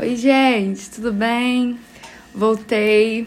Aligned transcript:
Oi, 0.00 0.14
gente, 0.14 0.88
tudo 0.90 1.12
bem? 1.12 1.76
Voltei 2.32 3.26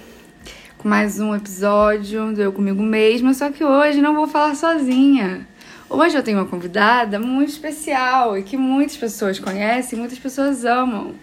com 0.78 0.88
mais 0.88 1.20
um 1.20 1.36
episódio 1.36 2.34
do 2.34 2.42
Eu 2.42 2.54
Comigo 2.54 2.82
Mesma, 2.82 3.34
só 3.34 3.52
que 3.52 3.62
hoje 3.62 4.00
não 4.00 4.16
vou 4.16 4.26
falar 4.26 4.56
sozinha. 4.56 5.46
Hoje 5.90 6.16
eu 6.16 6.24
tenho 6.24 6.38
uma 6.38 6.48
convidada 6.48 7.20
muito 7.20 7.50
especial 7.50 8.38
e 8.38 8.44
que 8.44 8.56
muitas 8.56 8.96
pessoas 8.96 9.38
conhecem, 9.38 10.00
muitas 10.00 10.18
pessoas 10.18 10.64
amam, 10.64 11.14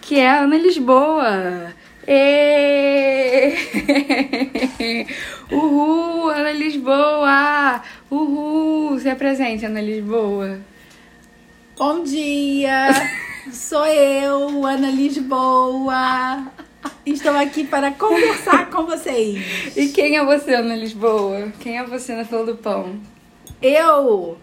que 0.00 0.18
é 0.18 0.28
a 0.28 0.40
Ana 0.40 0.58
Lisboa. 0.58 1.72
Ê! 2.04 3.54
Uhul, 5.52 6.28
Ana 6.30 6.50
Lisboa! 6.50 7.82
Uhul! 8.10 8.98
Se 8.98 9.08
apresente, 9.08 9.64
Ana 9.64 9.80
Lisboa. 9.80 10.58
Bom 11.76 12.02
dia! 12.02 12.88
Sou 13.52 13.86
eu, 13.86 14.66
Ana 14.66 14.90
Lisboa. 14.90 16.46
Estou 17.06 17.34
aqui 17.34 17.64
para 17.64 17.92
conversar 17.92 18.68
com 18.68 18.84
vocês. 18.84 19.76
E 19.76 19.88
quem 19.88 20.16
é 20.16 20.24
você, 20.24 20.54
Ana 20.54 20.76
Lisboa? 20.76 21.50
Quem 21.58 21.78
é 21.78 21.84
você 21.84 22.14
na 22.14 22.24
fila 22.24 22.44
do 22.44 22.56
pão? 22.56 23.00
Eu, 23.62 24.38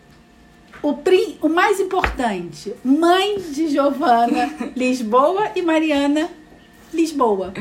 o, 0.81 0.99
o 1.41 1.49
mais 1.49 1.79
importante, 1.79 2.73
mãe 2.83 3.39
de 3.39 3.67
Giovana 3.67 4.49
Lisboa 4.75 5.51
e 5.55 5.61
Mariana 5.61 6.29
Lisboa. 6.91 7.53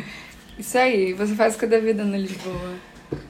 Isso 0.59 0.79
aí, 0.79 1.13
você 1.13 1.35
faz 1.35 1.57
o 1.57 1.59
que 1.59 1.67
da 1.67 1.79
vida, 1.79 2.03
Ana 2.03 2.17
Lisboa? 2.17 2.75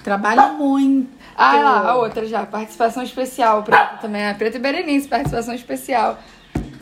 Trabalho 0.05 0.55
muito. 0.55 1.11
Ah, 1.37 1.57
lá, 1.57 1.91
a 1.91 1.97
outra 1.97 2.25
já, 2.27 2.47
participação 2.47 3.03
especial, 3.03 3.65
Preta 3.65 3.99
também. 4.01 4.25
A 4.25 4.35
Preta 4.35 4.57
e 4.57 4.61
Berenice, 4.61 5.09
participação 5.09 5.55
especial. 5.55 6.19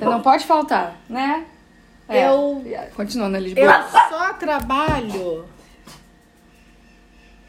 Você 0.05 0.11
não 0.11 0.20
pode 0.20 0.45
faltar, 0.47 0.97
né? 1.09 1.45
É. 2.09 2.29
Eu- 2.29 2.62
Continua, 2.97 3.27
Ana 3.27 3.38
Eu 3.38 3.42
Lisboa. 3.45 3.87
só 4.11 4.33
trabalho 4.34 5.45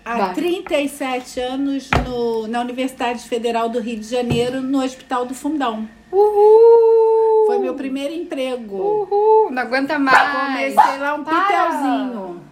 há 0.06 0.18
Vai. 0.18 0.34
37 0.34 1.40
anos 1.40 1.90
no, 2.06 2.48
na 2.48 2.62
Universidade 2.62 3.28
Federal 3.28 3.70
do 3.70 3.80
Rio 3.80 4.00
de 4.00 4.08
Janeiro, 4.08 4.62
no 4.62 4.84
Hospital 4.84 5.26
do 5.26 5.34
Fundão. 5.34 5.88
Uhul! 6.12 7.46
Foi 7.48 7.60
meu 7.60 7.74
primeiro 7.74 8.14
emprego. 8.14 8.76
Uhul! 8.78 9.52
Não 9.52 9.62
aguenta 9.62 9.98
mais. 10.00 10.74
Comecei 10.76 10.98
lá 11.00 11.16
um 11.16 11.24
Para. 11.24 11.42
pitelzinho. 11.42 12.44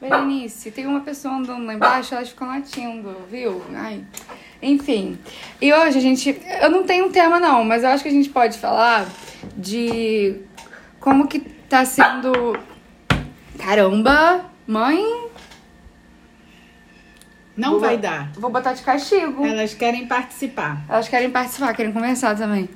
Berenice, 0.00 0.70
tem 0.70 0.86
uma 0.86 1.00
pessoa 1.00 1.34
andando 1.34 1.64
lá 1.64 1.74
embaixo, 1.74 2.14
elas 2.14 2.28
ficam 2.28 2.48
latindo, 2.48 3.16
viu? 3.30 3.62
Ai. 3.74 4.04
Enfim. 4.60 5.18
E 5.60 5.72
hoje 5.72 5.98
a 5.98 6.00
gente. 6.00 6.40
Eu 6.60 6.70
não 6.70 6.84
tenho 6.84 7.06
um 7.06 7.10
tema, 7.12 7.38
não, 7.40 7.64
mas 7.64 7.82
eu 7.84 7.90
acho 7.90 8.02
que 8.02 8.08
a 8.08 8.12
gente 8.12 8.28
pode 8.28 8.58
falar 8.58 9.06
de 9.56 10.40
como 11.00 11.26
que 11.28 11.38
tá 11.40 11.84
sendo. 11.84 12.58
Caramba! 13.58 14.46
Mãe, 14.66 15.04
Não 17.56 17.72
Vou- 17.72 17.80
vai 17.80 17.96
dar. 17.98 18.32
vou 18.34 18.50
botar 18.50 18.72
de 18.72 18.82
castigo. 18.82 19.44
Elas 19.46 19.74
querem 19.74 20.06
participar. 20.06 20.84
Elas 20.88 21.06
querem 21.08 21.30
participar, 21.30 21.72
querem 21.74 21.92
conversar 21.92 22.34
também. 22.36 22.68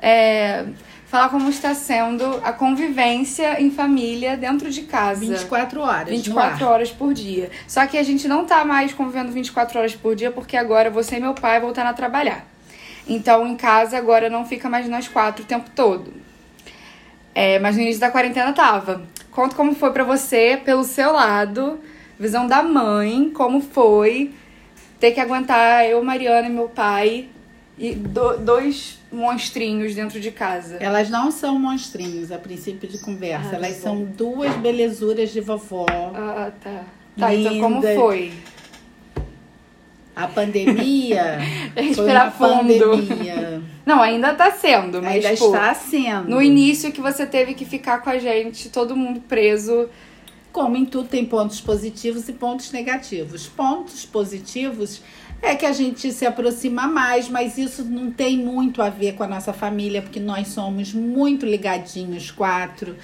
É, 0.00 0.64
falar 1.06 1.28
como 1.28 1.50
está 1.50 1.74
sendo 1.74 2.40
a 2.42 2.52
convivência 2.52 3.60
em 3.60 3.70
família 3.70 4.36
dentro 4.36 4.70
de 4.70 4.82
casa. 4.82 5.20
24 5.20 5.80
horas. 5.82 6.08
24 6.08 6.60
no 6.60 6.66
ar. 6.66 6.72
horas 6.72 6.90
por 6.90 7.12
dia. 7.12 7.50
Só 7.68 7.86
que 7.86 7.98
a 7.98 8.02
gente 8.02 8.26
não 8.26 8.46
tá 8.46 8.64
mais 8.64 8.92
convivendo 8.94 9.30
24 9.32 9.78
horas 9.78 9.94
por 9.94 10.14
dia 10.16 10.30
porque 10.30 10.56
agora 10.56 10.88
você 10.88 11.16
e 11.16 11.20
meu 11.20 11.34
pai 11.34 11.60
voltaram 11.60 11.90
a 11.90 11.94
trabalhar. 11.94 12.46
Então 13.06 13.46
em 13.46 13.56
casa 13.56 13.98
agora 13.98 14.30
não 14.30 14.44
fica 14.46 14.68
mais 14.68 14.88
nós 14.88 15.08
quatro 15.08 15.42
o 15.44 15.46
tempo 15.46 15.70
todo. 15.74 16.12
É, 17.34 17.58
mas 17.58 17.76
no 17.76 17.82
início 17.82 18.00
da 18.00 18.10
quarentena 18.10 18.52
tava. 18.52 19.02
Conta 19.30 19.54
como 19.54 19.74
foi 19.74 19.90
pra 19.92 20.04
você, 20.04 20.60
pelo 20.64 20.84
seu 20.84 21.12
lado, 21.12 21.80
visão 22.18 22.46
da 22.46 22.62
mãe, 22.62 23.30
como 23.30 23.60
foi 23.60 24.30
ter 25.00 25.12
que 25.12 25.20
aguentar 25.20 25.86
eu, 25.86 26.02
Mariana 26.04 26.46
e 26.46 26.50
meu 26.50 26.68
pai 26.68 27.28
e 27.78 27.94
do- 27.94 28.36
dois 28.36 29.00
monstrinhos 29.10 29.94
dentro 29.94 30.20
de 30.20 30.30
casa. 30.30 30.76
Elas 30.78 31.08
não 31.08 31.30
são 31.30 31.58
monstrinhos 31.58 32.30
a 32.30 32.38
princípio 32.38 32.88
de 32.88 32.98
conversa. 32.98 33.50
Ah, 33.52 33.56
Elas 33.56 33.76
tá 33.76 33.82
são 33.82 34.04
duas 34.04 34.54
belezuras 34.56 35.30
de 35.30 35.40
vovó. 35.40 35.86
Ah, 36.14 36.50
tá. 36.62 36.84
Tá, 37.18 37.34
então 37.34 37.58
como 37.58 37.76
Lindas. 37.76 37.94
foi? 37.96 38.32
A 40.14 40.26
pandemia 40.26 41.38
foi 41.94 42.10
uma 42.10 42.30
fundo. 42.30 42.78
pandemia. 42.90 43.62
Não, 43.84 44.00
ainda 44.02 44.34
tá 44.34 44.50
sendo, 44.50 45.02
mas 45.02 45.24
Ainda 45.24 45.34
tipo, 45.34 45.46
está 45.46 45.74
sendo. 45.74 46.28
no 46.28 46.42
início 46.42 46.92
que 46.92 47.00
você 47.00 47.24
teve 47.26 47.54
que 47.54 47.64
ficar 47.64 48.02
com 48.02 48.10
a 48.10 48.18
gente, 48.18 48.68
todo 48.68 48.94
mundo 48.94 49.20
preso. 49.20 49.88
Como 50.52 50.76
em 50.76 50.84
tudo 50.84 51.08
tem 51.08 51.24
pontos 51.24 51.62
positivos 51.62 52.28
e 52.28 52.32
pontos 52.34 52.72
negativos. 52.72 53.46
Pontos 53.46 54.04
positivos 54.04 55.00
é 55.40 55.56
que 55.56 55.66
a 55.66 55.72
gente 55.72 56.12
se 56.12 56.24
aproxima 56.24 56.86
mais, 56.86 57.28
mas 57.28 57.56
isso 57.56 57.82
não 57.82 58.10
tem 58.10 58.36
muito 58.36 58.82
a 58.82 58.90
ver 58.90 59.14
com 59.14 59.24
a 59.24 59.26
nossa 59.26 59.52
família, 59.52 60.02
porque 60.02 60.20
nós 60.20 60.48
somos 60.48 60.92
muito 60.92 61.44
ligadinhos, 61.44 62.30
quatro. 62.30 62.96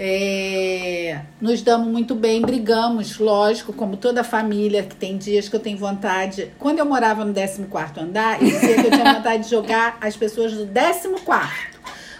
É, 0.00 1.20
nos 1.40 1.60
damos 1.60 1.88
muito 1.88 2.14
bem, 2.14 2.40
brigamos, 2.40 3.18
lógico, 3.18 3.72
como 3.72 3.96
toda 3.96 4.22
família, 4.22 4.84
que 4.84 4.94
tem 4.94 5.18
dias 5.18 5.48
que 5.48 5.56
eu 5.56 5.60
tenho 5.60 5.76
vontade. 5.76 6.52
Quando 6.58 6.78
eu 6.78 6.86
morava 6.86 7.24
no 7.24 7.34
14 7.34 7.60
andar, 8.00 8.40
eu 8.40 8.48
dizia 8.48 8.74
que 8.80 8.86
eu 8.86 8.90
tinha 8.92 9.14
vontade 9.14 9.42
de 9.44 9.50
jogar 9.50 9.98
as 10.00 10.16
pessoas 10.16 10.52
do 10.52 10.66
14. 10.66 11.48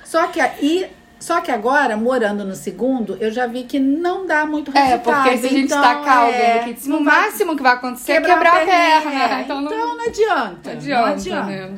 Só 0.04 0.26
que 0.26 0.40
aí. 0.40 0.90
Só 1.20 1.40
que 1.40 1.50
agora, 1.50 1.96
morando 1.96 2.44
no 2.44 2.54
segundo, 2.54 3.16
eu 3.20 3.32
já 3.32 3.44
vi 3.48 3.64
que 3.64 3.80
não 3.80 4.24
dá 4.24 4.46
muito 4.46 4.70
É, 4.72 4.80
resultado. 4.80 5.24
porque 5.24 5.38
se 5.38 5.46
a 5.46 5.50
gente 5.50 5.64
então, 5.64 5.82
tacar 5.82 6.18
alguém 6.18 6.40
é, 6.40 6.60
aqui 6.60 6.74
de 6.74 6.80
cima, 6.80 6.96
o 6.96 7.00
máximo 7.00 7.56
que 7.56 7.62
vai 7.62 7.72
acontecer 7.72 8.12
é 8.12 8.20
quebrar, 8.20 8.38
quebrar 8.38 8.52
a 8.52 8.64
perninha, 8.64 9.00
perna. 9.28 9.38
é. 9.38 9.42
Então 9.42 9.60
não, 9.60 9.96
não 9.96 10.06
adianta. 10.06 10.60
não 10.64 10.72
adianta, 10.72 11.00
não 11.06 11.12
adianta. 11.12 11.46
né? 11.50 11.70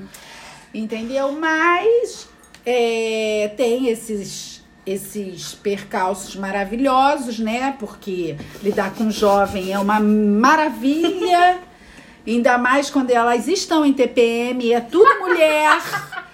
Entendeu? 0.75 1.33
Mas 1.33 2.29
é, 2.67 3.51
tem 3.57 3.89
esses, 3.89 4.50
esses 4.87 5.55
percalços 5.55 6.37
maravilhosos, 6.37 7.39
né? 7.39 7.77
Porque 7.79 8.37
lidar 8.63 8.95
com 8.95 9.11
jovem 9.11 9.73
é 9.73 9.79
uma 9.79 10.01
maravilha. 10.01 11.59
Ainda 12.27 12.59
mais 12.59 12.91
quando 12.91 13.11
elas 13.11 13.49
estão 13.49 13.85
em 13.85 13.93
TPM, 13.93 14.73
é 14.73 14.81
tudo 14.81 15.21
mulher. 15.21 15.81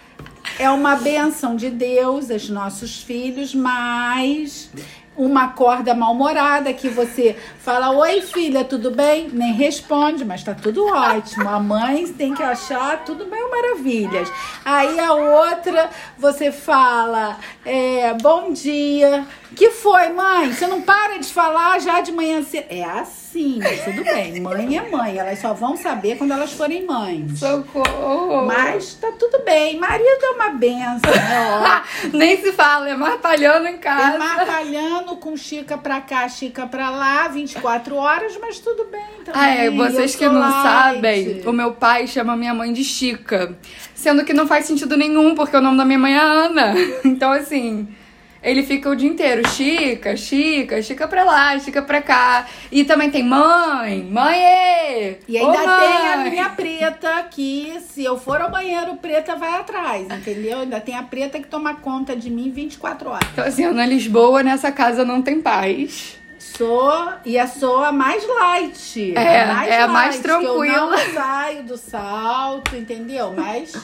É 0.58 0.70
uma 0.70 0.96
benção 0.96 1.54
de 1.54 1.68
Deus, 1.68 2.30
os 2.30 2.48
nossos 2.48 3.02
filhos, 3.02 3.54
mas 3.54 4.70
uma 5.16 5.48
corda 5.48 5.94
mal-humorada 5.94 6.72
que 6.72 6.88
você 6.88 7.36
fala: 7.58 7.90
Oi, 7.90 8.20
filha, 8.22 8.64
tudo 8.64 8.90
bem? 8.90 9.28
Nem 9.32 9.52
responde, 9.52 10.24
mas 10.24 10.42
tá 10.42 10.54
tudo 10.54 10.86
ótimo. 10.86 11.48
A 11.48 11.58
mãe 11.58 12.06
tem 12.12 12.34
que 12.34 12.42
achar 12.42 13.04
tudo 13.04 13.26
mil 13.26 13.50
maravilhas. 13.50 14.30
Aí 14.64 14.98
a 15.00 15.12
outra, 15.12 15.90
você 16.18 16.52
fala: 16.52 17.38
é, 17.64 18.14
Bom 18.14 18.52
dia. 18.52 19.26
Que 19.54 19.70
foi, 19.70 20.08
mãe? 20.10 20.52
Você 20.52 20.66
não 20.66 20.82
para 20.82 21.18
de 21.18 21.32
falar 21.32 21.78
já 21.80 22.00
de 22.00 22.12
manhã 22.12 22.42
cedo. 22.42 22.66
É 22.68 22.82
assim, 22.84 23.58
mas 23.62 23.84
tudo 23.84 24.02
bem. 24.02 24.40
Mãe 24.40 24.76
é 24.76 24.90
mãe. 24.90 25.18
Elas 25.18 25.38
só 25.38 25.54
vão 25.54 25.76
saber 25.76 26.16
quando 26.18 26.32
elas 26.32 26.52
forem 26.52 26.84
mães. 26.84 27.38
Socorro! 27.38 28.46
Mas 28.46 28.94
tá 28.94 29.12
tudo 29.18 29.42
bem. 29.44 29.78
Marido 29.78 30.24
é 30.24 30.30
uma 30.30 30.50
benção, 30.50 31.10
né? 31.10 31.82
Nem 32.12 32.40
se 32.40 32.52
fala, 32.52 32.88
é 32.88 32.96
martalhando 32.96 33.68
em 33.68 33.74
é 33.74 33.78
casa. 33.78 34.18
marcalhando 34.18 35.16
com 35.16 35.36
Chica 35.36 35.78
pra 35.78 36.00
cá, 36.00 36.28
Chica 36.28 36.66
pra 36.66 36.90
lá, 36.90 37.28
24 37.28 37.94
horas, 37.94 38.36
mas 38.40 38.58
tudo 38.58 38.84
bem 38.84 39.00
também. 39.24 39.40
Ah, 39.40 39.48
é, 39.48 39.70
vocês 39.70 40.14
que 40.14 40.26
não 40.26 40.40
light. 40.40 40.62
sabem, 40.62 41.42
o 41.46 41.52
meu 41.52 41.72
pai 41.72 42.06
chama 42.06 42.36
minha 42.36 42.54
mãe 42.54 42.72
de 42.72 42.82
Chica. 42.82 43.56
Sendo 43.94 44.24
que 44.24 44.32
não 44.34 44.46
faz 44.46 44.66
sentido 44.66 44.96
nenhum, 44.96 45.34
porque 45.34 45.56
o 45.56 45.60
nome 45.60 45.76
da 45.76 45.84
minha 45.84 45.98
mãe 45.98 46.14
é 46.14 46.20
Ana. 46.20 46.74
Então, 47.04 47.32
assim, 47.32 47.88
ele 48.46 48.62
fica 48.62 48.88
o 48.88 48.94
dia 48.96 49.08
inteiro, 49.10 49.46
Chica, 49.48 50.16
Chica, 50.16 50.80
Chica 50.80 51.06
pra 51.08 51.24
lá, 51.24 51.58
Chica 51.58 51.82
pra 51.82 52.00
cá. 52.00 52.46
E 52.70 52.84
também 52.84 53.10
tem 53.10 53.22
mãe, 53.22 54.02
mãe, 54.10 54.38
ê! 54.40 55.18
E 55.28 55.36
Ô, 55.40 55.50
ainda 55.50 55.58
tem 55.78 56.12
a 56.12 56.16
mãe! 56.18 56.30
minha 56.30 56.48
preta 56.50 57.26
que, 57.30 57.78
se 57.88 58.04
eu 58.04 58.16
for 58.16 58.40
ao 58.40 58.50
banheiro, 58.50 58.94
preta 58.96 59.34
vai 59.36 59.58
atrás, 59.58 60.06
entendeu? 60.10 60.60
Ainda 60.60 60.80
tem 60.80 60.96
a 60.96 61.02
preta 61.02 61.38
que 61.38 61.46
toma 61.48 61.74
conta 61.74 62.14
de 62.16 62.30
mim 62.30 62.50
24 62.50 63.10
horas. 63.10 63.28
Então, 63.32 63.44
assim, 63.44 63.64
Ana 63.64 63.84
Lisboa, 63.84 64.42
nessa 64.42 64.70
casa 64.70 65.04
não 65.04 65.20
tem 65.20 65.40
paz. 65.40 66.16
Sou, 66.38 67.08
e 67.24 67.38
a 67.38 67.46
sou 67.46 67.82
a 67.84 67.92
mais 67.92 68.24
light. 68.26 69.12
É, 69.16 69.42
a 69.42 69.46
mais 69.54 69.68
é 69.70 69.80
a 69.82 69.88
mais 69.88 70.16
que 70.16 70.30
Eu 70.30 70.40
tranquila. 70.40 70.90
não 70.90 71.14
saio 71.14 71.62
do 71.64 71.76
salto, 71.76 72.76
entendeu? 72.76 73.34
Mas 73.36 73.76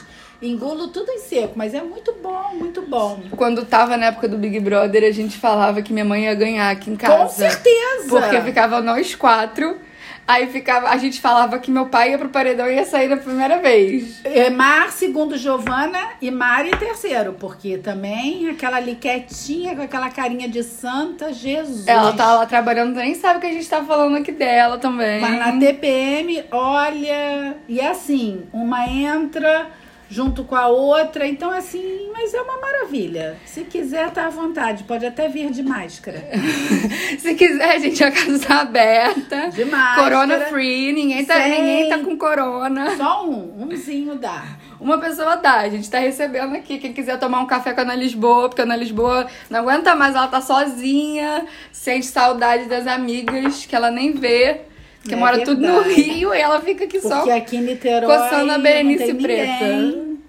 engulo 0.47 0.89
tudo 0.89 1.11
em 1.11 1.19
seco, 1.19 1.53
mas 1.55 1.73
é 1.73 1.81
muito 1.81 2.13
bom, 2.21 2.51
muito 2.53 2.81
bom. 2.81 3.21
Quando 3.35 3.65
tava 3.65 3.97
na 3.97 4.07
época 4.07 4.27
do 4.27 4.37
Big 4.37 4.59
Brother, 4.59 5.03
a 5.03 5.11
gente 5.11 5.37
falava 5.37 5.81
que 5.81 5.93
minha 5.93 6.05
mãe 6.05 6.25
ia 6.25 6.35
ganhar 6.35 6.69
aqui 6.69 6.89
em 6.89 6.95
casa. 6.95 7.23
Com 7.23 7.29
certeza. 7.29 8.09
Porque 8.09 8.41
ficava 8.41 8.81
nós 8.81 9.15
quatro. 9.15 9.77
Aí 10.25 10.47
ficava, 10.47 10.87
a 10.87 10.95
gente 10.95 11.19
falava 11.19 11.59
que 11.59 11.69
meu 11.69 11.87
pai 11.87 12.11
ia 12.11 12.17
pro 12.17 12.29
paredão 12.29 12.69
e 12.69 12.75
ia 12.75 12.85
sair 12.85 13.09
na 13.09 13.17
primeira 13.17 13.59
vez. 13.59 14.21
É 14.23 14.49
Mar, 14.49 14.89
segundo 14.89 15.37
Giovana, 15.37 15.99
e 16.21 16.31
Mari 16.31 16.71
terceiro, 16.77 17.35
porque 17.37 17.77
também 17.77 18.47
aquela 18.49 18.77
ali 18.77 18.95
quietinha, 18.95 19.75
com 19.75 19.81
aquela 19.81 20.09
carinha 20.09 20.47
de 20.47 20.63
santa, 20.63 21.33
Jesus. 21.33 21.85
Ela 21.87 22.13
tá 22.13 22.35
lá 22.35 22.45
trabalhando, 22.45 22.95
nem 22.95 23.13
sabe 23.15 23.41
que 23.41 23.47
a 23.47 23.51
gente 23.51 23.67
tá 23.67 23.83
falando 23.83 24.15
aqui 24.15 24.31
dela 24.31 24.77
também. 24.77 25.19
Mas 25.19 25.37
na 25.37 25.59
TPM, 25.59 26.45
olha, 26.51 27.57
e 27.67 27.81
é 27.81 27.89
assim, 27.89 28.43
uma 28.53 28.87
entra 28.87 29.67
junto 30.13 30.43
com 30.43 30.55
a 30.55 30.67
outra. 30.67 31.27
Então, 31.27 31.49
assim, 31.49 32.09
mas 32.13 32.33
é 32.33 32.41
uma 32.41 32.59
maravilha. 32.61 33.35
Se 33.45 33.63
quiser, 33.63 34.11
tá 34.11 34.27
à 34.27 34.29
vontade. 34.29 34.83
Pode 34.83 35.03
até 35.05 35.27
vir 35.27 35.49
de 35.49 35.63
máscara. 35.63 36.23
Se 37.17 37.33
quiser, 37.33 37.79
gente, 37.79 38.03
a 38.03 38.11
casa 38.11 38.39
tá 38.47 38.61
aberta. 38.61 39.49
De 39.49 39.65
máscara. 39.65 40.03
Corona 40.03 40.39
free, 40.45 40.93
ninguém 40.93 41.25
tá, 41.25 41.35
Sem- 41.35 41.49
ninguém 41.51 41.89
tá 41.89 41.97
com 41.99 42.15
corona. 42.15 42.95
Só 42.95 43.25
um, 43.27 43.63
umzinho 43.63 44.15
dá. 44.15 44.43
Uma 44.79 44.99
pessoa 44.99 45.35
dá, 45.37 45.61
a 45.61 45.69
gente 45.69 45.89
tá 45.89 45.97
recebendo 45.99 46.55
aqui. 46.55 46.77
Quem 46.77 46.93
quiser 46.93 47.17
tomar 47.17 47.39
um 47.39 47.47
café 47.47 47.73
com 47.73 47.79
a 47.81 47.83
Ana 47.83 47.95
Lisboa, 47.95 48.49
porque 48.49 48.61
a 48.61 48.65
Ana 48.65 48.75
Lisboa 48.75 49.25
não 49.49 49.61
aguenta 49.61 49.95
mais, 49.95 50.15
ela 50.15 50.27
tá 50.27 50.41
sozinha, 50.41 51.45
sente 51.71 52.05
saudade 52.05 52.65
das 52.65 52.85
amigas 52.85 53.65
que 53.65 53.75
ela 53.75 53.89
nem 53.89 54.11
vê. 54.11 54.61
Porque 55.03 55.13
É 55.13 55.17
mora 55.17 55.43
tudo 55.43 55.61
no. 55.61 55.81
Rio 55.83 56.33
e 56.33 56.39
ela 56.39 56.59
fica 56.61 56.85
aqui 56.85 56.99
só 57.01 57.17
Porque 57.17 57.31
aqui 57.31 57.57
em 57.57 57.61
Niterói 57.61 58.07
coçando 58.17 58.51
a 58.51 58.57
Berenice 58.57 59.13
Preta. 59.13 59.65
ninguém. 59.67 60.19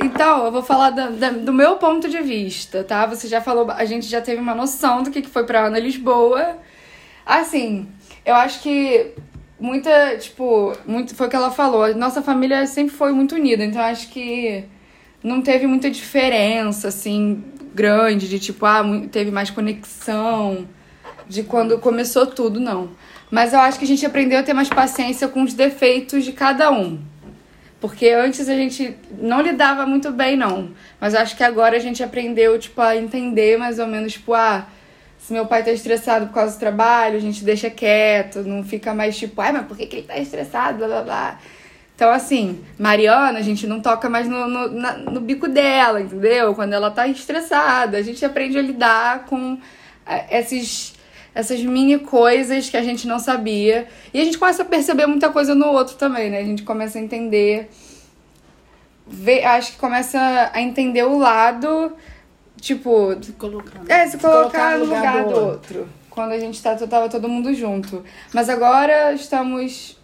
Então, 0.00 0.44
eu 0.46 0.52
vou 0.52 0.62
falar 0.62 0.90
da- 0.90 1.10
da- 1.10 1.30
do 1.30 1.52
meu 1.52 1.76
ponto 1.76 2.08
de 2.08 2.20
vista, 2.22 2.82
tá? 2.84 3.06
Você 3.06 3.28
já 3.28 3.40
falou, 3.40 3.70
a 3.70 3.84
gente 3.84 4.06
já 4.06 4.20
teve 4.20 4.40
uma 4.40 4.54
noção 4.54 5.02
do 5.02 5.10
que, 5.10 5.20
que 5.20 5.28
foi 5.28 5.44
pra 5.44 5.66
Ana 5.66 5.78
Lisboa. 5.78 6.58
Assim, 7.26 7.88
eu 8.24 8.34
acho 8.34 8.60
que 8.62 9.12
muita, 9.58 10.16
tipo, 10.16 10.72
muito, 10.86 11.14
foi 11.14 11.26
o 11.26 11.30
que 11.30 11.36
ela 11.36 11.50
falou. 11.50 11.92
Nossa 11.94 12.22
família 12.22 12.66
sempre 12.66 12.94
foi 12.94 13.12
muito 13.12 13.34
unida, 13.34 13.64
então 13.64 13.80
acho 13.82 14.08
que 14.10 14.64
não 15.22 15.40
teve 15.42 15.66
muita 15.66 15.90
diferença, 15.90 16.88
assim, 16.88 17.42
grande, 17.74 18.28
de 18.28 18.38
tipo, 18.38 18.66
ah, 18.66 18.82
teve 19.10 19.30
mais 19.30 19.50
conexão 19.50 20.68
de 21.28 21.42
quando 21.42 21.78
começou 21.78 22.26
tudo, 22.26 22.60
não. 22.60 22.90
Mas 23.30 23.52
eu 23.52 23.60
acho 23.60 23.78
que 23.78 23.84
a 23.84 23.88
gente 23.88 24.04
aprendeu 24.06 24.38
a 24.38 24.42
ter 24.42 24.52
mais 24.52 24.68
paciência 24.68 25.26
com 25.28 25.42
os 25.42 25.54
defeitos 25.54 26.24
de 26.24 26.32
cada 26.32 26.70
um. 26.70 27.00
Porque 27.80 28.08
antes 28.08 28.48
a 28.48 28.54
gente 28.54 28.96
não 29.18 29.40
lidava 29.42 29.84
muito 29.86 30.10
bem, 30.10 30.36
não. 30.36 30.70
Mas 31.00 31.14
eu 31.14 31.20
acho 31.20 31.36
que 31.36 31.42
agora 31.42 31.76
a 31.76 31.80
gente 31.80 32.02
aprendeu, 32.02 32.58
tipo, 32.58 32.80
a 32.80 32.96
entender 32.96 33.58
mais 33.58 33.78
ou 33.78 33.86
menos, 33.86 34.12
tipo, 34.14 34.32
ah, 34.32 34.66
se 35.18 35.32
meu 35.32 35.46
pai 35.46 35.62
tá 35.62 35.72
estressado 35.72 36.26
por 36.26 36.34
causa 36.34 36.56
do 36.56 36.60
trabalho, 36.60 37.16
a 37.16 37.20
gente 37.20 37.44
deixa 37.44 37.68
quieto, 37.68 38.42
não 38.42 38.62
fica 38.62 38.94
mais 38.94 39.16
tipo, 39.18 39.40
ai, 39.40 39.52
mas 39.52 39.66
por 39.66 39.76
que, 39.76 39.86
que 39.86 39.96
ele 39.96 40.06
tá 40.06 40.16
estressado, 40.18 40.78
blá 40.78 40.86
blá 40.86 41.02
blá. 41.02 41.38
Então, 41.94 42.10
assim, 42.10 42.60
Mariana, 42.78 43.38
a 43.38 43.42
gente 43.42 43.66
não 43.66 43.80
toca 43.80 44.08
mais 44.10 44.28
no, 44.28 44.48
no, 44.48 44.68
na- 44.68 44.96
no 44.98 45.20
bico 45.20 45.46
dela, 45.48 46.00
entendeu? 46.00 46.54
Quando 46.54 46.72
ela 46.72 46.90
tá 46.90 47.06
estressada. 47.06 47.96
A 47.98 48.02
gente 48.02 48.24
aprende 48.24 48.58
a 48.58 48.62
lidar 48.62 49.26
com 49.26 49.58
eh, 50.06 50.38
esses, 50.40 50.93
essas 51.34 51.60
mini 51.62 51.98
coisas 51.98 52.70
que 52.70 52.76
a 52.76 52.82
gente 52.82 53.06
não 53.06 53.18
sabia. 53.18 53.88
E 54.12 54.20
a 54.20 54.24
gente 54.24 54.38
começa 54.38 54.62
a 54.62 54.64
perceber 54.64 55.06
muita 55.06 55.30
coisa 55.30 55.54
no 55.54 55.66
outro 55.66 55.96
também, 55.96 56.30
né? 56.30 56.38
A 56.38 56.44
gente 56.44 56.62
começa 56.62 56.98
a 56.98 57.02
entender. 57.02 57.68
Ver, 59.06 59.44
acho 59.44 59.72
que 59.72 59.78
começa 59.78 60.50
a 60.52 60.60
entender 60.62 61.02
o 61.04 61.18
lado, 61.18 61.92
tipo, 62.58 63.14
Se 63.20 63.32
colocando. 63.32 63.90
é, 63.90 64.06
se 64.06 64.16
colocar 64.16 64.78
no 64.78 64.86
lugar 64.86 65.24
do 65.24 65.34
outro. 65.34 65.88
Quando 66.08 66.32
a 66.32 66.38
gente 66.38 66.62
tá, 66.62 66.74
tava 66.76 67.08
todo 67.08 67.28
mundo 67.28 67.52
junto. 67.52 68.04
Mas 68.32 68.48
agora 68.48 69.12
estamos. 69.12 69.98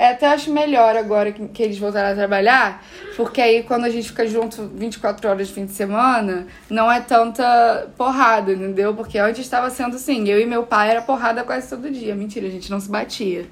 É, 0.00 0.12
até 0.12 0.28
acho 0.28 0.50
melhor 0.50 0.96
agora 0.96 1.30
que, 1.30 1.46
que 1.48 1.62
eles 1.62 1.78
voltaram 1.78 2.12
a 2.12 2.14
trabalhar, 2.14 2.82
porque 3.18 3.38
aí 3.38 3.62
quando 3.62 3.84
a 3.84 3.90
gente 3.90 4.08
fica 4.08 4.26
junto 4.26 4.66
24 4.74 5.28
horas 5.28 5.48
de 5.48 5.52
fim 5.52 5.66
de 5.66 5.72
semana, 5.72 6.46
não 6.70 6.90
é 6.90 7.02
tanta 7.02 7.86
porrada, 7.98 8.50
entendeu? 8.50 8.94
Porque 8.94 9.18
antes 9.18 9.42
estava 9.42 9.68
sendo 9.68 9.96
assim, 9.96 10.26
eu 10.26 10.40
e 10.40 10.46
meu 10.46 10.62
pai 10.62 10.88
era 10.90 11.02
porrada 11.02 11.44
quase 11.44 11.68
todo 11.68 11.90
dia. 11.90 12.14
Mentira, 12.14 12.46
a 12.46 12.50
gente 12.50 12.70
não 12.70 12.80
se 12.80 12.88
batia. 12.90 13.44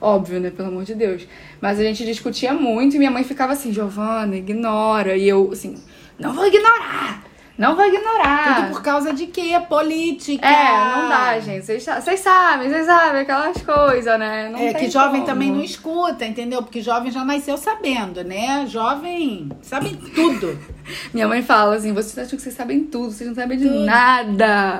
Óbvio, 0.00 0.38
né? 0.38 0.50
Pelo 0.50 0.68
amor 0.68 0.84
de 0.84 0.94
Deus. 0.94 1.26
Mas 1.60 1.80
a 1.80 1.82
gente 1.82 2.04
discutia 2.04 2.54
muito 2.54 2.94
e 2.94 2.98
minha 3.00 3.10
mãe 3.10 3.24
ficava 3.24 3.54
assim, 3.54 3.72
Giovana, 3.72 4.36
ignora. 4.36 5.16
E 5.16 5.28
eu, 5.28 5.50
assim, 5.50 5.82
não 6.16 6.32
vou 6.32 6.46
ignorar! 6.46 7.27
Não 7.58 7.74
vou 7.74 7.84
ignorar! 7.86 8.54
Tudo 8.54 8.70
por 8.74 8.82
causa 8.82 9.12
de 9.12 9.26
quê? 9.26 9.60
Política. 9.68 10.46
É, 10.46 10.96
não 10.96 11.08
dá, 11.08 11.40
gente. 11.40 11.66
Vocês 11.66 11.82
sa- 11.82 12.00
vocês 12.00 12.20
sabem, 12.20 12.68
vocês 12.70 12.86
sabem 12.86 13.22
aquelas 13.22 13.60
coisas, 13.60 14.16
né? 14.18 14.48
Não 14.48 14.60
É 14.60 14.72
que 14.72 14.88
jovem 14.88 15.22
como. 15.22 15.26
também 15.26 15.50
não 15.50 15.60
escuta, 15.62 16.24
entendeu? 16.24 16.62
Porque 16.62 16.80
jovem 16.80 17.10
já 17.10 17.24
nasceu 17.24 17.56
sabendo, 17.56 18.22
né? 18.22 18.64
Jovem 18.68 19.48
sabe 19.60 19.96
tudo. 20.14 20.56
Minha 21.12 21.26
mãe 21.26 21.42
fala 21.42 21.74
assim: 21.74 21.92
vocês 21.92 22.16
acham 22.16 22.36
que 22.36 22.42
vocês 22.42 22.54
sabem 22.54 22.84
tudo, 22.84 23.10
vocês 23.10 23.28
não 23.28 23.34
sabem 23.34 23.58
de 23.58 23.64
Tudo. 23.68 23.80
nada. 23.84 24.78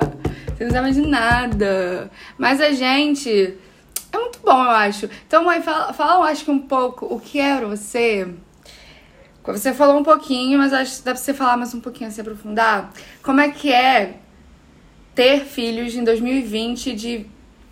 Vocês 0.55 0.71
não 0.71 0.77
sabem 0.79 0.93
de 0.93 1.01
nada. 1.01 2.09
Mas 2.37 2.61
a 2.61 2.71
gente. 2.71 3.57
É 4.11 4.17
muito 4.17 4.39
bom, 4.43 4.63
eu 4.63 4.69
acho. 4.71 5.09
Então, 5.27 5.43
mãe, 5.43 5.61
fala, 5.61 5.91
fala 5.93 6.13
eu 6.15 6.23
acho 6.23 6.45
que 6.45 6.49
um 6.51 6.59
pouco 6.59 7.05
o 7.13 7.19
que 7.19 7.39
é 7.39 7.57
pra 7.57 7.67
você. 7.67 8.27
Você 9.53 9.73
falou 9.73 9.99
um 9.99 10.03
pouquinho, 10.03 10.59
mas 10.59 10.73
acho 10.73 10.97
que 10.97 11.03
dá 11.03 11.11
pra 11.11 11.21
você 11.21 11.33
falar 11.33 11.57
mais 11.57 11.73
um 11.73 11.79
pouquinho, 11.79 12.11
se 12.11 12.21
aprofundar. 12.21 12.91
Como 13.23 13.41
é 13.41 13.49
que 13.49 13.71
é 13.71 14.17
ter 15.15 15.41
filhos 15.45 15.95
em 15.95 16.03
2020 16.03 16.93
de 16.93 17.25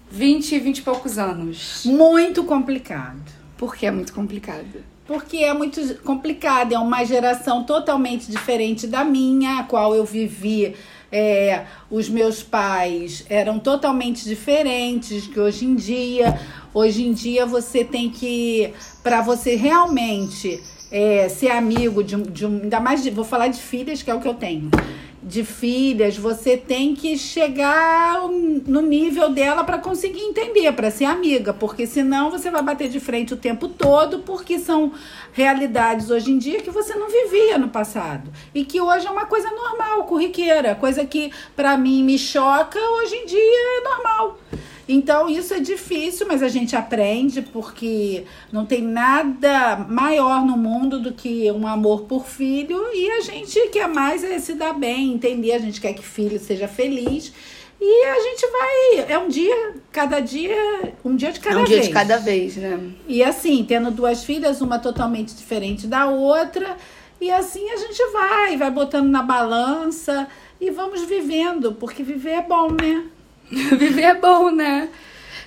20, 0.09 0.59
20 0.59 0.77
e 0.77 0.81
poucos 0.81 1.17
anos? 1.17 1.83
Muito 1.85 2.43
complicado. 2.43 3.21
Porque 3.57 3.85
é 3.85 3.91
muito 3.91 4.13
complicado. 4.13 4.83
Porque 5.05 5.37
é 5.37 5.53
muito 5.53 5.95
complicado, 6.03 6.73
é 6.73 6.79
uma 6.79 7.03
geração 7.05 7.63
totalmente 7.63 8.29
diferente 8.29 8.85
da 8.87 9.05
minha, 9.05 9.59
a 9.59 9.63
qual 9.63 9.95
eu 9.95 10.03
vivi. 10.03 10.75
É, 11.11 11.65
os 11.89 12.09
meus 12.09 12.43
pais 12.43 13.25
eram 13.29 13.59
totalmente 13.59 14.23
diferentes 14.25 15.27
que 15.27 15.39
hoje 15.39 15.65
em 15.65 15.75
dia. 15.75 16.39
Hoje 16.73 17.05
em 17.05 17.13
dia 17.13 17.45
você 17.45 17.83
tem 17.83 18.09
que, 18.09 18.73
para 19.01 19.21
você 19.21 19.55
realmente 19.55 20.61
é, 20.91 21.27
ser 21.29 21.49
amigo 21.49 22.03
de 22.03 22.15
de 22.15 22.45
ainda 22.45 22.79
mais 22.79 23.03
de, 23.03 23.09
vou 23.09 23.25
falar 23.25 23.47
de 23.47 23.59
filhas 23.59 24.01
que 24.01 24.11
é 24.11 24.13
o 24.13 24.19
que 24.19 24.27
eu 24.27 24.33
tenho. 24.33 24.69
De 25.27 25.43
filhas, 25.43 26.15
você 26.15 26.55
tem 26.55 26.95
que 26.95 27.17
chegar 27.17 28.21
no 28.29 28.81
nível 28.81 29.29
dela 29.29 29.61
para 29.61 29.77
conseguir 29.77 30.21
entender, 30.21 30.71
para 30.71 30.89
ser 30.89 31.03
amiga, 31.03 31.53
porque 31.53 31.85
senão 31.85 32.31
você 32.31 32.49
vai 32.49 32.61
bater 32.61 32.87
de 32.87 32.97
frente 33.01 33.33
o 33.33 33.37
tempo 33.37 33.67
todo, 33.67 34.19
porque 34.19 34.57
são 34.57 34.93
realidades 35.33 36.09
hoje 36.09 36.31
em 36.31 36.37
dia 36.37 36.61
que 36.61 36.71
você 36.71 36.95
não 36.95 37.09
vivia 37.09 37.57
no 37.57 37.67
passado 37.67 38.31
e 38.55 38.63
que 38.63 38.79
hoje 38.79 39.05
é 39.05 39.11
uma 39.11 39.25
coisa 39.25 39.51
normal, 39.51 40.05
corriqueira, 40.05 40.75
coisa 40.75 41.05
que 41.05 41.29
para 41.57 41.77
mim 41.77 42.05
me 42.05 42.17
choca, 42.17 42.79
hoje 42.79 43.15
em 43.15 43.25
dia 43.25 43.79
é 43.79 43.83
normal. 43.83 44.39
Então 44.87 45.29
isso 45.29 45.53
é 45.53 45.59
difícil, 45.59 46.25
mas 46.27 46.41
a 46.41 46.47
gente 46.47 46.75
aprende 46.75 47.41
porque 47.41 48.23
não 48.51 48.65
tem 48.65 48.81
nada 48.81 49.75
maior 49.89 50.45
no 50.45 50.55
mundo 50.55 50.99
do 50.99 51.11
que 51.11 51.51
um 51.51 51.67
amor 51.67 52.03
por 52.03 52.25
filho 52.25 52.81
e 52.93 53.11
a 53.11 53.21
gente 53.21 53.59
quer 53.67 53.87
mais 53.89 54.23
é 54.23 54.39
se 54.39 54.53
dar 54.53 54.73
bem, 54.73 55.13
entender, 55.13 55.51
a 55.51 55.59
gente 55.59 55.81
quer 55.81 55.93
que 55.93 56.05
filho 56.05 56.39
seja 56.39 56.67
feliz. 56.67 57.33
E 57.79 58.05
a 58.05 58.19
gente 58.21 58.47
vai, 58.47 59.11
é 59.13 59.19
um 59.19 59.27
dia, 59.27 59.75
cada 59.91 60.19
dia, 60.19 60.93
um 61.05 61.15
dia 61.15 61.31
de 61.31 61.39
cada 61.39 61.59
é 61.59 61.61
um 61.61 61.63
dia 61.63 61.75
vez. 61.75 61.87
de 61.87 61.93
cada 61.93 62.17
vez, 62.17 62.55
né? 62.55 62.79
E 63.07 63.23
assim, 63.23 63.63
tendo 63.63 63.91
duas 63.91 64.23
filhas, 64.23 64.61
uma 64.61 64.79
totalmente 64.79 65.35
diferente 65.35 65.85
da 65.85 66.07
outra, 66.07 66.75
e 67.21 67.29
assim 67.29 67.69
a 67.69 67.77
gente 67.77 68.03
vai, 68.11 68.57
vai 68.57 68.71
botando 68.71 69.09
na 69.09 69.21
balança 69.21 70.27
e 70.59 70.71
vamos 70.71 71.03
vivendo, 71.03 71.73
porque 71.73 72.01
viver 72.01 72.31
é 72.31 72.41
bom, 72.41 72.71
né? 72.71 73.05
Viver 73.77 74.01
é 74.03 74.13
bom, 74.15 74.49
né? 74.51 74.89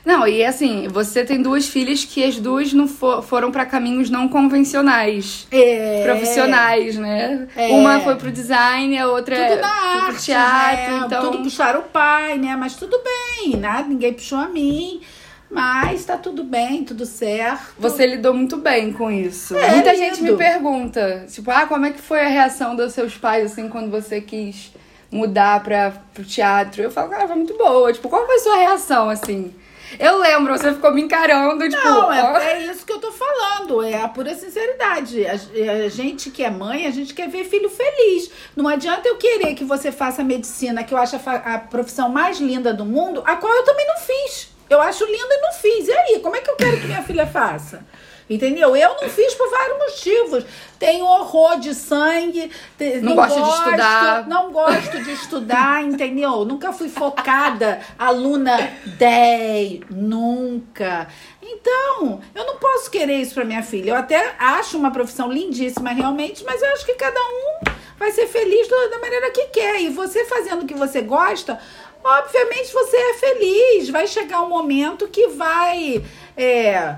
Não, 0.04 0.26
e 0.26 0.42
assim, 0.42 0.88
você 0.88 1.22
tem 1.24 1.42
duas 1.42 1.68
filhas 1.68 2.04
que 2.06 2.24
as 2.24 2.36
duas 2.38 2.72
não 2.72 2.88
fo- 2.88 3.20
foram 3.20 3.50
pra 3.52 3.66
caminhos 3.66 4.08
não 4.08 4.28
convencionais. 4.28 5.46
É. 5.50 6.02
Profissionais, 6.04 6.96
né? 6.96 7.46
É. 7.54 7.68
Uma 7.68 8.00
foi 8.00 8.16
pro 8.16 8.32
design, 8.32 8.96
a 8.98 9.08
outra 9.08 9.36
Tudo 9.36 9.60
na 9.60 9.68
foi 9.68 9.98
pro 10.00 10.06
arte, 10.06 10.24
teatro. 10.24 10.92
né? 10.94 11.02
Então, 11.04 11.30
Tudo 11.30 11.42
puxaram 11.42 11.80
o 11.80 11.82
pai, 11.82 12.38
né? 12.38 12.56
Mas 12.56 12.76
tudo 12.76 12.98
bem, 13.04 13.56
nada, 13.58 13.86
ninguém 13.88 14.14
puxou 14.14 14.38
a 14.38 14.48
mim. 14.48 15.02
Mas 15.50 16.04
tá 16.04 16.16
tudo 16.16 16.44
bem, 16.44 16.84
tudo 16.84 17.04
certo. 17.04 17.74
você 17.76 18.06
lidou 18.06 18.32
muito 18.32 18.56
bem 18.56 18.92
com 18.92 19.10
isso. 19.10 19.54
É, 19.56 19.72
Muita 19.72 19.90
lido. 19.92 19.98
gente 20.04 20.22
me 20.22 20.32
pergunta, 20.36 21.26
tipo, 21.28 21.50
ah, 21.50 21.66
como 21.66 21.84
é 21.86 21.90
que 21.90 22.00
foi 22.00 22.20
a 22.24 22.28
reação 22.28 22.76
dos 22.76 22.92
seus 22.92 23.16
pais, 23.16 23.50
assim, 23.52 23.68
quando 23.68 23.90
você 23.90 24.20
quis 24.20 24.72
mudar 25.10 25.62
pra, 25.62 25.92
pro 26.14 26.24
teatro? 26.24 26.82
Eu 26.82 26.90
falo, 26.90 27.10
cara, 27.10 27.26
foi 27.26 27.36
muito 27.36 27.56
boa. 27.56 27.92
Tipo, 27.92 28.08
qual 28.08 28.26
foi 28.26 28.36
a 28.36 28.40
sua 28.40 28.56
reação, 28.56 29.10
assim? 29.10 29.54
Eu 29.98 30.18
lembro, 30.18 30.56
você 30.56 30.72
ficou 30.72 30.94
me 30.94 31.02
encarando, 31.02 31.68
tipo... 31.68 31.84
Não, 31.84 32.08
ó. 32.08 32.12
é, 32.12 32.52
é 32.52 32.66
isso 32.66 32.86
que 32.86 32.92
eu 32.92 33.00
tô 33.00 33.10
falando, 33.10 33.82
é 33.82 34.00
a 34.00 34.06
pura 34.06 34.34
sinceridade. 34.34 35.26
A, 35.26 35.32
a 35.32 35.88
gente 35.88 36.30
que 36.30 36.44
é 36.44 36.50
mãe, 36.50 36.86
a 36.86 36.90
gente 36.90 37.12
quer 37.12 37.28
ver 37.28 37.44
filho 37.44 37.68
feliz. 37.68 38.30
Não 38.54 38.68
adianta 38.68 39.08
eu 39.08 39.16
querer 39.16 39.54
que 39.54 39.64
você 39.64 39.90
faça 39.90 40.22
medicina, 40.22 40.84
que 40.84 40.94
eu 40.94 40.98
acho 40.98 41.16
a, 41.16 41.34
a 41.54 41.58
profissão 41.58 42.08
mais 42.08 42.38
linda 42.38 42.72
do 42.72 42.84
mundo, 42.84 43.22
a 43.26 43.36
qual 43.36 43.52
eu 43.52 43.64
também 43.64 43.86
não 43.86 43.96
fiz. 43.96 44.50
Eu 44.68 44.80
acho 44.80 45.04
lindo 45.04 45.28
e 45.28 45.40
não 45.40 45.52
fiz. 45.52 45.88
E 45.88 45.92
aí, 45.92 46.20
como 46.20 46.36
é 46.36 46.40
que 46.40 46.50
eu 46.50 46.56
quero 46.56 46.80
que 46.80 46.86
minha 46.86 47.02
filha 47.02 47.26
faça? 47.26 47.84
Entendeu? 48.30 48.76
Eu 48.76 48.96
não 49.02 49.08
fiz 49.08 49.34
por 49.34 49.50
vários 49.50 49.76
motivos. 49.78 50.44
Tenho 50.78 51.04
horror 51.04 51.58
de 51.58 51.74
sangue. 51.74 52.50
te- 52.78 53.00
Não 53.00 53.16
gosto 53.16 53.42
de 53.42 53.48
estudar. 53.50 54.28
Não 54.28 54.52
gosto 54.52 55.02
de 55.04 55.12
estudar, 55.12 55.82
entendeu? 55.84 56.44
Nunca 56.44 56.72
fui 56.72 56.88
focada, 56.88 57.80
aluna 57.98 58.56
10, 58.86 59.80
nunca. 59.90 61.08
Então, 61.42 62.20
eu 62.34 62.46
não 62.46 62.56
posso 62.56 62.88
querer 62.90 63.16
isso 63.16 63.34
pra 63.34 63.44
minha 63.44 63.62
filha. 63.62 63.90
Eu 63.90 63.96
até 63.96 64.34
acho 64.38 64.78
uma 64.78 64.92
profissão 64.92 65.30
lindíssima, 65.32 65.90
realmente, 65.90 66.44
mas 66.44 66.62
eu 66.62 66.72
acho 66.72 66.86
que 66.86 66.94
cada 66.94 67.20
um 67.20 67.70
vai 67.98 68.12
ser 68.12 68.28
feliz 68.28 68.68
da 68.68 68.98
maneira 69.00 69.30
que 69.32 69.46
quer. 69.46 69.80
E 69.82 69.88
você 69.90 70.24
fazendo 70.24 70.62
o 70.62 70.66
que 70.66 70.74
você 70.74 71.00
gosta, 71.02 71.58
obviamente 72.04 72.72
você 72.72 72.96
é 72.96 73.14
feliz. 73.14 73.88
Vai 73.90 74.06
chegar 74.06 74.40
um 74.42 74.48
momento 74.48 75.08
que 75.08 75.26
vai. 75.28 76.02
É, 76.42 76.96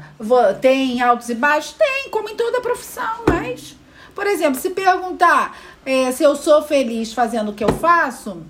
tem 0.60 1.00
altos 1.02 1.28
e 1.28 1.34
baixos? 1.34 1.72
Tem, 1.78 2.08
como 2.10 2.28
em 2.28 2.36
toda 2.36 2.60
profissão, 2.60 3.22
mas. 3.28 3.76
Por 4.14 4.26
exemplo, 4.26 4.60
se 4.60 4.70
perguntar 4.70 5.56
é, 5.86 6.12
se 6.12 6.22
eu 6.22 6.36
sou 6.36 6.62
feliz 6.62 7.12
fazendo 7.12 7.50
o 7.50 7.54
que 7.54 7.64
eu 7.64 7.72
faço, 7.72 8.42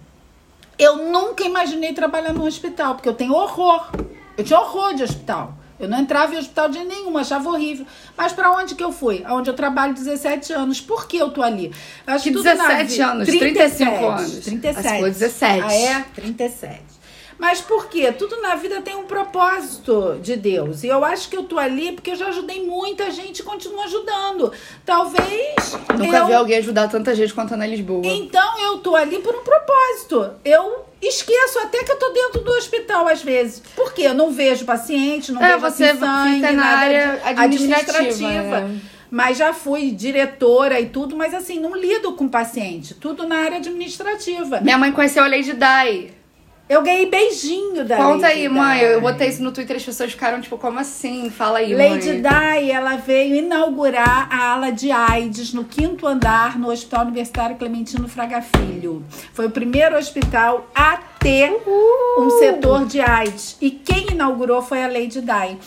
eu 0.78 0.96
nunca 0.96 1.44
imaginei 1.44 1.92
trabalhar 1.92 2.32
num 2.32 2.44
hospital, 2.44 2.94
porque 2.96 3.08
eu 3.08 3.14
tenho 3.14 3.32
horror. 3.32 3.88
Eu 4.36 4.44
tinha 4.44 4.58
horror 4.58 4.94
de 4.94 5.02
hospital. 5.04 5.54
Eu 5.78 5.88
não 5.88 5.98
entrava 5.98 6.34
em 6.34 6.38
hospital 6.38 6.68
de 6.68 6.78
nenhum, 6.84 7.16
achava 7.18 7.48
horrível. 7.48 7.84
Mas 8.16 8.32
pra 8.32 8.50
onde 8.52 8.74
que 8.76 8.84
eu 8.84 8.92
fui? 8.92 9.22
Aonde 9.26 9.50
eu 9.50 9.54
trabalho 9.54 9.92
17 9.94 10.52
anos. 10.52 10.80
Por 10.80 11.06
que 11.08 11.16
eu 11.16 11.30
tô 11.30 11.42
ali? 11.42 11.72
Acho 12.06 12.24
Que 12.24 12.30
tudo 12.32 12.44
na 12.44 12.52
17 12.54 12.92
vida- 12.92 13.06
anos, 13.10 13.28
35 13.28 14.06
anos. 14.06 14.38
37. 14.44 14.78
Ah, 14.78 14.82
você 14.82 14.88
falou 14.88 15.10
17. 15.10 15.62
Ah, 15.64 15.74
é? 15.74 16.04
37. 16.14 16.82
Mas 17.38 17.60
por 17.60 17.86
quê? 17.88 18.12
Tudo 18.12 18.40
na 18.40 18.54
vida 18.54 18.80
tem 18.82 18.94
um 18.94 19.04
propósito 19.04 20.18
de 20.22 20.36
Deus. 20.36 20.84
E 20.84 20.88
eu 20.88 21.04
acho 21.04 21.28
que 21.28 21.36
eu 21.36 21.44
tô 21.44 21.58
ali 21.58 21.92
porque 21.92 22.10
eu 22.10 22.16
já 22.16 22.28
ajudei 22.28 22.64
muita 22.64 23.10
gente 23.10 23.40
e 23.40 23.42
continuo 23.42 23.82
ajudando. 23.82 24.52
Talvez. 24.84 25.76
Nunca 25.98 26.18
eu... 26.18 26.26
vi 26.26 26.34
alguém 26.34 26.58
ajudar 26.58 26.88
tanta 26.88 27.14
gente 27.14 27.34
quanto 27.34 27.52
a 27.52 27.54
Ana 27.54 27.66
Lisboa. 27.66 28.02
Então 28.06 28.58
eu 28.60 28.78
tô 28.78 28.94
ali 28.94 29.18
por 29.18 29.34
um 29.34 29.42
propósito. 29.42 30.30
Eu 30.44 30.84
esqueço 31.00 31.58
até 31.58 31.82
que 31.82 31.90
eu 31.90 31.98
tô 31.98 32.10
dentro 32.10 32.40
do 32.42 32.52
hospital 32.52 33.08
às 33.08 33.22
vezes. 33.22 33.60
Por 33.74 33.92
quê? 33.92 34.02
Eu 34.02 34.14
não 34.14 34.30
vejo 34.30 34.64
paciente, 34.64 35.32
não 35.32 35.42
É, 35.42 35.48
vejo 35.48 35.60
você 35.60 35.84
assim, 35.84 35.98
sangue, 36.00 36.34
fica 36.36 36.52
na 36.52 36.62
nada 36.64 36.76
área 36.78 37.16
de- 37.16 37.40
administrativa, 37.40 38.60
né? 38.60 38.80
Mas 39.10 39.36
já 39.36 39.52
fui 39.52 39.90
diretora 39.90 40.80
e 40.80 40.86
tudo, 40.86 41.14
mas 41.14 41.34
assim, 41.34 41.60
não 41.60 41.76
lido 41.76 42.12
com 42.14 42.26
paciente. 42.28 42.94
Tudo 42.94 43.26
na 43.28 43.36
área 43.36 43.58
administrativa. 43.58 44.60
Minha 44.62 44.78
mãe 44.78 44.90
conheceu 44.90 45.22
a 45.22 45.26
Lady 45.28 45.52
Di. 45.52 46.21
Eu 46.72 46.80
ganhei 46.80 47.04
beijinho 47.04 47.84
da 47.84 47.98
Conta 47.98 48.28
Lady 48.28 48.40
aí, 48.40 48.48
mãe. 48.48 48.80
Eu 48.80 49.02
botei 49.02 49.28
isso 49.28 49.42
no 49.42 49.52
Twitter 49.52 49.76
e 49.76 49.78
as 49.78 49.84
pessoas 49.84 50.10
ficaram 50.10 50.40
tipo, 50.40 50.56
como 50.56 50.78
assim? 50.78 51.28
Fala 51.28 51.58
aí, 51.58 51.74
Lady. 51.74 52.22
Di, 52.22 52.70
ela 52.70 52.96
veio 52.96 53.36
inaugurar 53.36 54.26
a 54.32 54.52
ala 54.52 54.72
de 54.72 54.90
AIDS 54.90 55.52
no 55.52 55.64
quinto 55.64 56.06
andar 56.06 56.58
no 56.58 56.70
Hospital 56.70 57.02
Universitário 57.02 57.56
Clementino 57.56 58.08
Fraga 58.08 58.40
Filho. 58.40 59.04
Foi 59.34 59.48
o 59.48 59.50
primeiro 59.50 59.98
hospital 59.98 60.66
a 60.74 60.96
ter 61.20 61.52
um 62.16 62.30
setor 62.38 62.86
de 62.86 63.02
AIDS. 63.02 63.58
E 63.60 63.70
quem 63.70 64.12
inaugurou 64.12 64.62
foi 64.62 64.82
a 64.82 64.88
Lady 64.88 65.20
Di. 65.20 65.58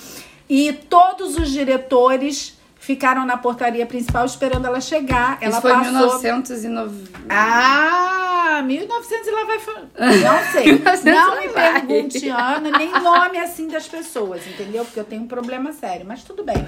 E 0.50 0.74
todos 0.74 1.38
os 1.38 1.52
diretores 1.52 2.58
ficaram 2.80 3.28
na 3.28 3.38
portaria 3.38 3.86
principal 3.86 4.26
esperando 4.26 4.66
ela 4.66 4.82
chegar. 4.82 5.38
Ela 5.40 5.54
Isso 5.54 5.62
foi 5.62 5.72
em 5.72 5.76
passou. 5.76 6.20
1990. 6.20 7.12
Ah, 7.30 8.25
1900 8.62 9.28
e 9.28 9.32
lá 9.32 9.44
vai. 9.46 9.58
Não 10.22 10.52
sei. 10.52 10.64
1900 10.74 11.04
Não 11.04 11.40
me 11.42 11.50
pergunte 11.50 12.30
ano, 12.30 12.72
nem 12.78 12.92
nome 13.02 13.38
assim 13.38 13.68
das 13.68 13.88
pessoas, 13.88 14.46
entendeu? 14.48 14.84
Porque 14.86 15.00
eu 15.00 15.04
tenho 15.06 15.24
um 15.24 15.28
problema 15.28 15.72
sério, 15.74 16.06
mas 16.08 16.24
tudo 16.24 16.44
bem. 16.44 16.66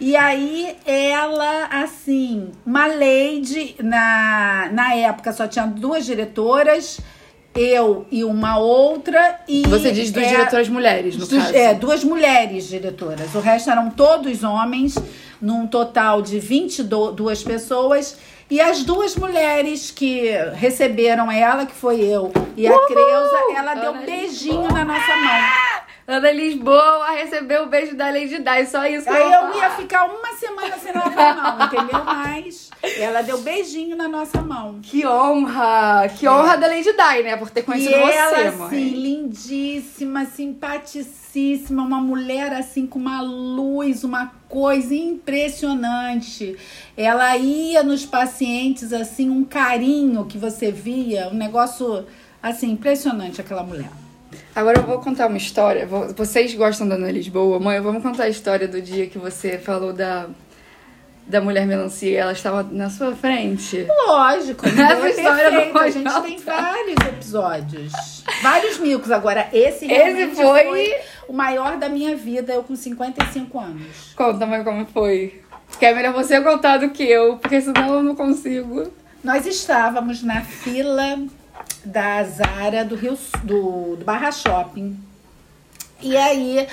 E 0.00 0.16
aí, 0.16 0.76
ela, 0.84 1.66
assim, 1.70 2.50
uma 2.66 2.86
lady, 2.86 3.76
na, 3.80 4.68
na 4.72 4.94
época 4.94 5.32
só 5.32 5.46
tinha 5.46 5.64
duas 5.66 6.04
diretoras, 6.04 6.98
eu 7.54 8.04
e 8.10 8.24
uma 8.24 8.58
outra. 8.58 9.40
E 9.46 9.62
Você 9.68 9.92
diz 9.92 10.10
duas 10.10 10.26
é- 10.26 10.30
diretoras 10.30 10.68
mulheres, 10.68 11.16
no 11.16 11.26
dos- 11.26 11.38
caso. 11.38 11.54
É, 11.54 11.74
duas 11.74 12.02
mulheres 12.02 12.66
diretoras. 12.68 13.32
O 13.34 13.40
resto 13.40 13.70
eram 13.70 13.90
todos 13.90 14.42
homens, 14.42 14.96
num 15.42 15.66
total 15.66 16.22
de 16.22 16.38
22 16.38 17.42
pessoas. 17.42 18.16
E 18.48 18.60
as 18.60 18.84
duas 18.84 19.16
mulheres 19.16 19.90
que 19.90 20.30
receberam 20.54 21.30
ela, 21.30 21.66
que 21.66 21.74
foi 21.74 22.00
eu 22.00 22.30
e 22.56 22.66
a 22.66 22.78
Creuza, 22.86 23.38
ela 23.56 23.74
deu 23.74 23.90
Ana 23.90 24.02
beijinho 24.02 24.68
na 24.70 24.84
nossa 24.84 25.16
mão. 25.16 25.40
Ana 26.06 26.30
Lisboa 26.32 27.10
recebeu 27.12 27.62
o 27.62 27.66
beijo 27.66 27.96
da 27.96 28.06
Lady 28.06 28.38
Di, 28.38 28.66
só 28.66 28.84
isso 28.86 29.08
Aí 29.08 29.22
eu 29.22 29.30
falar. 29.30 29.56
ia 29.56 29.70
ficar 29.70 30.04
uma 30.04 30.32
semana 30.36 30.76
sem 30.78 30.92
lavar 30.92 31.38
a 31.38 31.42
mão, 31.42 31.66
entendeu? 31.66 32.02
Mas 32.04 32.70
ela 32.98 33.22
deu 33.22 33.38
beijinho 33.42 33.96
na 33.96 34.08
nossa 34.08 34.42
mão. 34.42 34.80
Que 34.82 35.06
honra! 35.06 36.08
Que 36.18 36.26
honra 36.28 36.56
da 36.56 36.66
Lady 36.66 36.84
Di, 36.92 37.22
né? 37.22 37.36
Por 37.36 37.50
ter 37.50 37.60
E 37.60 37.62
conhecido 37.62 37.94
ela, 37.94 38.30
você, 38.36 38.48
assim, 38.48 38.58
mãe. 38.58 38.88
lindíssima, 38.88 40.24
simpaticíssima, 40.26 41.82
uma 41.82 42.00
mulher, 42.00 42.52
assim, 42.52 42.86
com 42.86 42.98
uma 42.98 43.22
luz, 43.22 44.02
uma 44.04 44.32
coisa 44.48 44.94
impressionante. 44.94 46.56
Ela 46.96 47.36
ia 47.36 47.82
nos 47.82 48.04
pacientes, 48.04 48.92
assim, 48.92 49.30
um 49.30 49.44
carinho 49.44 50.24
que 50.24 50.36
você 50.38 50.70
via, 50.72 51.28
um 51.28 51.34
negócio, 51.36 52.04
assim, 52.42 52.70
impressionante 52.72 53.40
aquela 53.40 53.62
mulher. 53.62 53.90
Agora 54.54 54.78
eu 54.78 54.84
vou 54.86 54.98
contar 54.98 55.26
uma 55.28 55.36
história. 55.36 55.86
Vocês 56.16 56.54
gostam 56.54 56.88
da 56.88 56.94
Ana 56.96 57.10
Lisboa? 57.10 57.60
Mãe, 57.60 57.80
vamos 57.80 58.02
contar 58.02 58.24
a 58.24 58.28
história 58.28 58.66
do 58.66 58.80
dia 58.80 59.06
que 59.06 59.18
você 59.18 59.58
falou 59.58 59.92
da, 59.92 60.26
da 61.26 61.40
mulher 61.40 61.66
melancia. 61.66 62.20
Ela 62.20 62.32
estava 62.32 62.62
na 62.62 62.90
sua 62.90 63.14
frente. 63.14 63.86
Lógico, 64.06 64.66
Essa 64.68 65.06
é 65.06 65.10
história 65.10 65.50
não 65.50 65.72
perfeito. 65.72 65.78
A 65.78 65.90
gente 65.90 66.22
tem 66.22 66.38
vários 66.38 67.06
episódios. 67.08 67.92
Vários 68.42 68.78
micos. 68.78 69.10
Agora, 69.10 69.48
esse 69.52 69.86
realmente 69.86 70.36
foi- 70.36 70.94
o 71.28 71.32
maior 71.32 71.76
da 71.76 71.88
minha 71.88 72.14
vida, 72.16 72.52
eu 72.52 72.62
com 72.62 72.76
55 72.76 73.58
anos. 73.58 74.12
Conta, 74.14 74.44
mãe, 74.46 74.62
como 74.64 74.84
foi. 74.86 75.40
Que 75.78 75.86
é 75.86 75.94
melhor 75.94 76.12
você 76.12 76.40
contar 76.40 76.78
do 76.78 76.90
que 76.90 77.02
eu, 77.02 77.36
porque 77.38 77.60
senão 77.60 77.94
eu 77.94 78.02
não 78.02 78.14
consigo. 78.14 78.92
Nós 79.24 79.46
estávamos 79.46 80.22
na 80.22 80.42
fila 80.42 81.18
da 81.84 82.22
Zara 82.24 82.84
do 82.84 82.94
Rio 82.96 83.16
do, 83.44 83.96
do 83.96 84.04
Barra 84.04 84.30
Shopping. 84.30 84.98
E 86.02 86.16
aí 86.16 86.66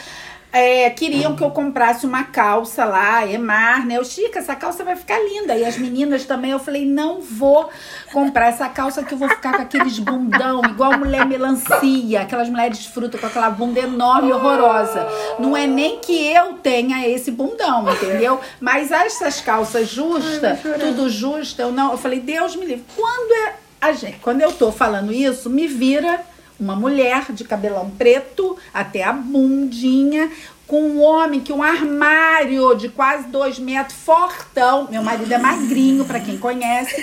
é, 0.52 0.90
queriam 0.90 1.36
que 1.36 1.44
eu 1.44 1.52
comprasse 1.52 2.06
uma 2.06 2.24
calça 2.24 2.84
lá, 2.84 3.26
Emar, 3.28 3.86
né? 3.86 3.98
Eu, 3.98 4.04
Chica, 4.04 4.40
essa 4.40 4.56
calça 4.56 4.84
vai 4.84 4.96
ficar 4.96 5.20
linda. 5.20 5.56
E 5.56 5.64
as 5.64 5.78
meninas 5.78 6.26
também, 6.26 6.52
eu 6.52 6.60
falei, 6.60 6.86
não 6.86 7.22
vou 7.22 7.70
comprar 8.12 8.48
essa 8.48 8.68
calça 8.68 9.04
que 9.04 9.14
eu 9.14 9.18
vou 9.18 9.30
ficar 9.30 9.56
com 9.56 9.62
aqueles 9.62 10.00
bundão, 10.00 10.62
igual 10.66 10.98
mulher 10.98 11.26
melancia, 11.26 12.22
aquelas 12.22 12.50
mulheres 12.50 12.80
de 12.80 12.90
fruta 12.90 13.18
com 13.18 13.28
aquela 13.28 13.50
bunda 13.52 13.80
enorme 13.80 14.30
e 14.30 14.34
horrorosa. 14.34 15.08
Não 15.38 15.56
é 15.56 15.68
nem 15.68 16.00
que 16.00 16.32
eu 16.34 16.54
tenha 16.54 17.08
esse 17.08 17.30
bundão, 17.30 17.88
entendeu? 17.92 18.40
Mas 18.60 18.92
essas 18.92 19.42
calças 19.42 19.88
justas, 19.88 20.60
tudo 20.80 21.10
justa, 21.10 21.62
eu 21.62 21.72
não. 21.72 21.92
Eu 21.92 21.98
falei, 21.98 22.20
Deus 22.20 22.56
me 22.56 22.66
livre. 22.66 22.86
Quando 22.96 23.32
é 23.34 23.54
a 23.82 23.94
gente, 23.94 24.18
quando 24.20 24.42
eu 24.42 24.52
tô 24.52 24.72
falando 24.72 25.14
isso, 25.14 25.50
me 25.50 25.68
vira 25.68 26.22
uma 26.60 26.76
mulher 26.76 27.32
de 27.32 27.44
cabelão 27.44 27.90
preto 27.92 28.58
até 28.74 29.04
a 29.04 29.14
bundinha, 29.14 30.30
com 30.68 30.82
um 30.82 31.02
homem 31.02 31.40
que 31.40 31.52
um 31.52 31.64
armário 31.64 32.76
de 32.76 32.90
quase 32.90 33.28
dois 33.28 33.58
metros, 33.58 33.98
fortão. 33.98 34.88
Meu 34.92 35.02
marido 35.02 35.34
é 35.34 35.38
magrinho, 35.38 36.06
pra 36.06 36.20
quem 36.20 36.38
conhece. 36.38 36.96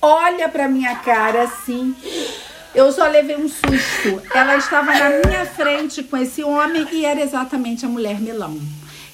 Olha 0.00 0.48
pra 0.48 0.68
minha 0.68 0.96
cara 0.96 1.42
assim. 1.42 1.94
Eu 2.74 2.90
só 2.92 3.06
levei 3.06 3.36
um 3.36 3.48
susto. 3.48 4.22
Ela 4.34 4.56
estava 4.56 4.92
na 4.92 5.10
minha 5.24 5.46
frente 5.46 6.02
com 6.02 6.16
esse 6.16 6.42
homem 6.42 6.86
e 6.92 7.04
era 7.04 7.20
exatamente 7.20 7.84
a 7.84 7.88
mulher 7.88 8.20
melão. 8.20 8.58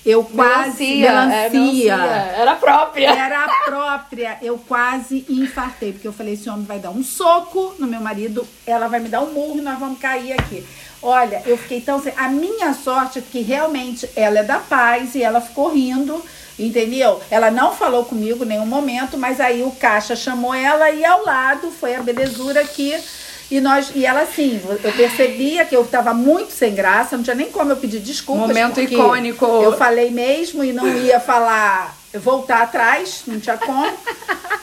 Eu 0.04 0.24
quase. 0.24 1.00
Melancia, 1.00 1.34
é, 1.34 1.50
melancia. 1.50 1.94
Era 1.94 2.56
própria. 2.56 3.10
Era 3.10 3.44
a 3.44 3.48
própria. 3.64 4.38
Eu 4.40 4.58
quase 4.58 5.26
infartei, 5.28 5.92
porque 5.92 6.08
eu 6.08 6.12
falei: 6.12 6.34
esse 6.34 6.48
homem 6.48 6.64
vai 6.64 6.78
dar 6.78 6.90
um 6.90 7.02
soco 7.02 7.74
no 7.78 7.86
meu 7.86 8.00
marido, 8.00 8.46
ela 8.66 8.88
vai 8.88 9.00
me 9.00 9.08
dar 9.08 9.20
um 9.20 9.32
murro 9.32 9.58
e 9.58 9.62
nós 9.62 9.78
vamos 9.78 9.98
cair 9.98 10.32
aqui. 10.32 10.64
Olha, 11.02 11.42
eu 11.46 11.56
fiquei 11.56 11.80
tão. 11.80 12.02
A 12.16 12.28
minha 12.28 12.72
sorte 12.72 13.18
é 13.18 13.22
que 13.22 13.40
realmente 13.42 14.08
ela 14.16 14.40
é 14.40 14.42
da 14.42 14.58
paz 14.58 15.14
e 15.14 15.22
ela 15.22 15.40
ficou 15.40 15.72
rindo. 15.72 16.22
Entendeu? 16.58 17.22
Ela 17.30 17.50
não 17.50 17.74
falou 17.74 18.04
comigo 18.04 18.44
em 18.44 18.48
nenhum 18.48 18.66
momento, 18.66 19.16
mas 19.16 19.40
aí 19.40 19.62
o 19.62 19.70
caixa 19.70 20.14
chamou 20.14 20.52
ela 20.52 20.90
e 20.90 21.02
ao 21.02 21.24
lado 21.24 21.70
foi 21.70 21.94
a 21.94 22.02
belezura 22.02 22.62
que 22.64 22.94
e 23.50 23.60
nós 23.60 23.90
e 23.94 24.06
ela 24.06 24.22
assim, 24.22 24.60
eu 24.84 24.92
percebia 24.92 25.64
que 25.64 25.74
eu 25.76 25.84
tava 25.84 26.14
muito 26.14 26.52
sem 26.52 26.74
graça, 26.74 27.16
não 27.16 27.24
tinha 27.24 27.34
nem 27.36 27.50
como 27.50 27.72
eu 27.72 27.76
pedir 27.76 27.98
desculpas. 28.00 28.46
Momento 28.48 28.80
icônico. 28.80 29.44
Eu 29.44 29.76
falei 29.76 30.10
mesmo 30.10 30.62
e 30.62 30.72
não 30.72 30.86
ia 30.86 31.18
falar, 31.18 31.96
voltar 32.14 32.62
atrás, 32.62 33.22
não 33.26 33.40
tinha 33.40 33.56
como. 33.56 33.92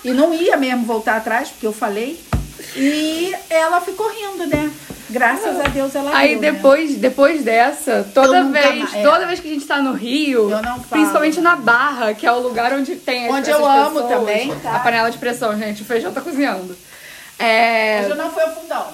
E 0.04 0.12
não 0.12 0.34
ia 0.34 0.56
mesmo 0.56 0.86
voltar 0.86 1.18
atrás, 1.18 1.50
porque 1.50 1.68
eu 1.68 1.74
falei. 1.74 2.20
E 2.76 3.34
ela 3.50 3.82
ficou 3.82 4.08
rindo, 4.10 4.48
né? 4.48 4.72
Graças 5.10 5.58
a 5.60 5.64
Deus 5.70 5.96
ela 5.96 6.14
Aí 6.16 6.36
deu, 6.36 6.42
né? 6.42 6.52
depois, 6.52 6.96
depois 6.96 7.42
dessa, 7.44 8.06
toda 8.14 8.44
vez, 8.44 8.66
mais- 8.80 8.94
é. 8.94 9.02
toda 9.04 9.26
vez 9.26 9.40
que 9.40 9.48
a 9.48 9.52
gente 9.54 9.66
tá 9.66 9.82
no 9.82 9.94
Rio, 9.94 10.50
principalmente 10.90 11.40
na 11.40 11.56
Barra, 11.56 12.14
que 12.14 12.26
é 12.28 12.32
o 12.32 12.40
lugar 12.40 12.74
onde 12.74 12.96
tem 12.98 13.26
as- 13.28 13.34
Onde 13.34 13.50
eu 13.50 13.66
amo 13.66 14.02
pessoas, 14.02 14.10
também, 14.10 14.54
tá? 14.60 14.76
A 14.76 14.80
panela 14.80 15.10
de 15.10 15.18
pressão, 15.18 15.58
gente, 15.58 15.82
o 15.82 15.86
feijão 15.86 16.12
tá 16.12 16.20
cozinhando. 16.20 16.76
É, 17.40 18.04
Hoje 18.06 18.16
não 18.16 18.32
foi 18.32 18.44
o 18.46 18.52
fundão. 18.52 18.88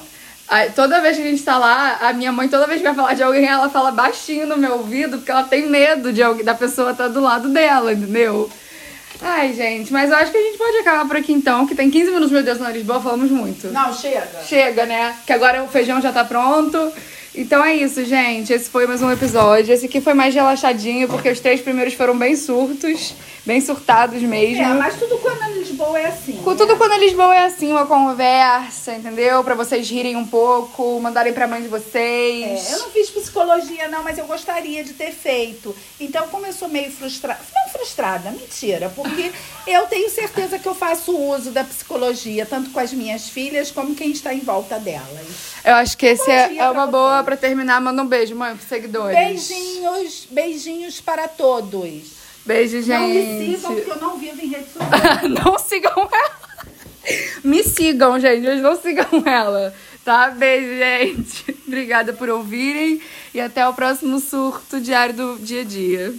toda 0.76 1.02
vez 1.02 1.18
que 1.18 1.24
a 1.24 1.26
gente 1.26 1.44
tá 1.44 1.58
lá, 1.58 1.98
a 2.02 2.14
minha 2.14 2.32
mãe, 2.32 2.48
toda 2.50 2.68
vez 2.68 2.80
que 2.82 2.88
vai 2.88 2.96
falar 2.96 3.14
de 3.14 3.24
alguém, 3.24 3.46
ela 3.46 3.70
fala 3.70 3.92
baixinho 3.92 4.48
no 4.48 4.58
meu 4.58 4.74
ouvido, 4.74 5.18
porque 5.18 5.32
ela 5.32 5.44
tem 5.44 5.70
medo 5.70 6.12
de 6.12 6.22
alguém, 6.22 6.44
da 6.44 6.54
pessoa 6.54 6.92
estar 6.92 7.08
do 7.08 7.22
lado 7.22 7.50
dela, 7.50 7.94
entendeu? 7.94 8.50
Ai, 9.22 9.54
gente, 9.54 9.94
mas 9.94 10.12
eu 10.12 10.18
acho 10.18 10.32
que 10.32 10.38
a 10.38 10.42
gente 10.42 10.58
pode 10.58 10.78
acabar 10.78 11.08
por 11.08 11.16
aqui 11.16 11.32
então, 11.32 11.66
que 11.66 11.74
tem 11.76 11.90
15 11.90 12.08
minutos, 12.12 12.32
meu 12.32 12.44
Deus, 12.44 12.60
na 12.60 12.70
Lisboa, 12.70 13.00
falamos 13.00 13.32
muito. 13.32 13.68
Não, 13.68 13.94
chega. 13.94 14.28
Chega, 14.46 14.86
né? 14.86 15.16
Que 15.26 15.32
agora 15.32 15.64
o 15.64 15.68
feijão 15.68 16.02
já 16.02 16.12
tá 16.12 16.26
pronto. 16.26 16.92
Então 17.36 17.66
é 17.66 17.76
isso, 17.76 18.06
gente. 18.06 18.54
Esse 18.54 18.70
foi 18.70 18.86
mais 18.86 19.02
um 19.02 19.12
episódio. 19.12 19.74
Esse 19.74 19.88
aqui 19.88 20.00
foi 20.00 20.14
mais 20.14 20.36
relaxadinho, 20.36 21.08
porque 21.08 21.30
os 21.30 21.40
três 21.40 21.62
primeiros 21.62 21.96
foram 21.96 22.16
bem 22.16 22.36
surtos, 22.36 23.16
bem 23.44 23.60
surtados 23.60 24.22
mesmo. 24.22 24.62
É, 24.62 24.74
mas 24.76 24.96
tudo 25.00 25.18
quando 25.18 25.42
é 25.42 25.52
Lisboa 25.54 26.00
é 26.00 26.06
assim. 26.06 26.40
Com 26.44 26.56
Tudo 26.56 26.78
quando 26.78 26.94
é 26.94 27.00
Lisboa 27.00 27.36
é 27.36 27.46
assim, 27.46 27.72
uma 27.72 27.88
conversa, 27.88 28.94
entendeu? 28.94 29.44
Pra 29.44 29.56
vocês 29.56 29.90
rirem 29.90 30.16
um 30.16 30.28
pouco, 30.28 31.00
mandarem 31.00 31.34
pra 31.34 31.48
mãe 31.48 31.64
de 31.64 31.68
vocês. 31.68 32.70
É, 32.70 32.74
eu 32.76 32.80
não 32.80 32.92
fiz 32.92 33.10
psicologia, 33.10 33.88
não, 33.88 34.04
mas 34.04 34.20
eu 34.20 34.26
gostaria 34.26 34.84
de 34.84 34.94
ter 34.94 35.12
feito. 35.12 35.76
Então, 36.00 36.28
como 36.28 36.46
eu 36.46 36.54
sou 36.54 36.70
meio 36.70 36.92
frustrada, 36.92 37.40
não 37.56 37.72
frustrada, 37.72 38.30
mentira, 38.30 38.92
porque 38.96 39.32
eu 39.66 39.88
tenho 39.88 40.10
certeza 40.10 40.60
que 40.60 40.68
eu 40.68 40.76
faço 40.76 41.18
uso 41.18 41.50
da 41.50 41.64
psicologia, 41.64 42.46
tanto 42.46 42.70
com 42.70 42.80
as 42.80 42.94
minhas 42.94 43.28
filhas 43.28 43.72
como 43.72 43.96
quem 43.96 44.12
está 44.12 44.32
em 44.34 44.42
volta 44.42 44.78
delas. 44.78 45.54
Eu 45.66 45.76
acho 45.76 45.98
que 45.98 46.06
esse 46.06 46.30
é, 46.30 46.58
é 46.58 46.70
uma 46.70 46.86
boa 46.86 47.23
pra 47.24 47.38
terminar. 47.38 47.82
Manda 47.82 48.02
um 48.02 48.08
beijo, 48.08 48.36
mãe, 48.36 48.56
pros 48.56 48.68
seguidores. 48.68 49.16
Beijinhos, 49.16 50.28
beijinhos 50.30 51.02
para 51.02 51.28
todos. 51.28 52.24
Beijo, 52.46 52.82
gente. 52.82 52.90
Não 52.90 53.08
me 53.08 53.56
sigam, 53.58 53.76
porque 53.76 53.92
eu 53.92 54.00
não 54.00 54.18
vivo 54.18 54.42
em 54.42 54.48
rede 54.48 54.66
social. 54.66 55.30
não 55.44 55.60
sigam 55.60 56.10
ela. 56.12 56.44
Me 57.44 57.64
sigam, 57.64 58.20
gente, 58.20 58.46
mas 58.46 58.62
não 58.62 58.76
sigam 58.76 59.24
ela. 59.26 59.74
Tá? 60.04 60.30
Beijo, 60.30 60.68
gente. 60.68 61.58
Obrigada 61.66 62.14
por 62.14 62.30
ouvirem 62.30 63.02
e 63.34 63.40
até 63.40 63.68
o 63.68 63.74
próximo 63.74 64.20
surto 64.20 64.80
diário 64.80 65.16
do 65.16 65.38
dia 65.40 65.62
a 65.62 65.66
dia. 65.66 66.14